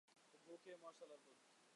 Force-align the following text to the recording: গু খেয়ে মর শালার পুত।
গু 0.45 0.53
খেয়ে 0.61 0.77
মর 0.81 0.93
শালার 0.99 1.19
পুত। 1.23 1.37